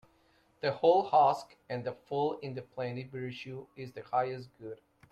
[0.61, 4.79] The hull husk and the full in plenty Virtue is the highest good.